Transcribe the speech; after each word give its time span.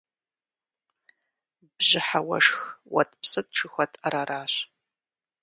Бжьыхьэ 1.75 2.19
уэшх, 2.27 2.59
уэтӀпсытӀ 2.93 3.51
жыхуэтӀэр 3.57 4.13
аращ. 4.21 4.53